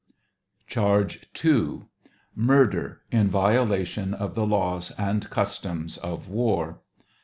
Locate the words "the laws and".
4.33-5.29